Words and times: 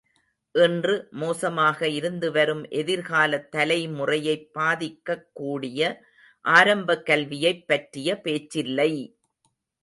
இன்று 0.55 0.93
மோசமாக 1.13 1.89
இருந்துவரும் 1.89 2.63
எதிர்காலத் 2.71 3.51
தலைமுறையைப் 3.51 4.49
பாதிக்கக் 4.53 5.29
கூடிய 5.33 5.93
ஆரம்பக் 6.45 7.05
கல்வியைப் 7.05 7.63
பற்றிய 7.67 8.19
பேச்சில்லை! 8.23 8.91